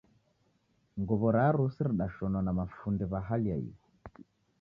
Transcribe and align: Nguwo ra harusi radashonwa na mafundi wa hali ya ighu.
Nguwo 0.99 1.27
ra 1.33 1.41
harusi 1.47 1.79
radashonwa 1.87 2.39
na 2.43 2.51
mafundi 2.59 3.03
wa 3.11 3.19
hali 3.27 3.49
ya 3.49 3.57
ighu. 3.67 3.87